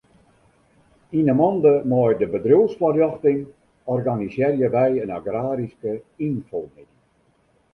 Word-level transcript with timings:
Yn 1.19 1.29
'e 1.31 1.35
mande 1.41 1.73
mei 1.91 2.13
de 2.21 2.27
bedriuwsfoarljochting 2.31 3.41
organisearje 3.97 4.67
wy 4.77 4.89
in 5.03 5.13
agraryske 5.19 5.93
ynfomiddei. 6.29 6.89